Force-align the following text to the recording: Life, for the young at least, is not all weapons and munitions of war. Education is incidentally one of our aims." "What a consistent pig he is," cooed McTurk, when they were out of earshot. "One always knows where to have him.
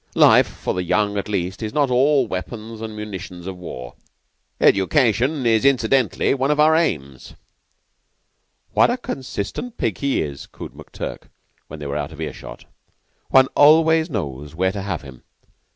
Life, 0.15 0.47
for 0.47 0.73
the 0.73 0.81
young 0.81 1.15
at 1.19 1.29
least, 1.29 1.61
is 1.61 1.75
not 1.75 1.91
all 1.91 2.25
weapons 2.25 2.81
and 2.81 2.95
munitions 2.95 3.45
of 3.45 3.55
war. 3.55 3.93
Education 4.59 5.45
is 5.45 5.63
incidentally 5.63 6.33
one 6.33 6.49
of 6.49 6.59
our 6.59 6.75
aims." 6.75 7.35
"What 8.73 8.89
a 8.89 8.97
consistent 8.97 9.77
pig 9.77 9.99
he 9.99 10.19
is," 10.19 10.47
cooed 10.47 10.71
McTurk, 10.73 11.25
when 11.67 11.79
they 11.79 11.85
were 11.85 11.97
out 11.97 12.11
of 12.11 12.19
earshot. 12.19 12.65
"One 13.29 13.45
always 13.55 14.09
knows 14.09 14.55
where 14.55 14.71
to 14.71 14.81
have 14.81 15.03
him. 15.03 15.21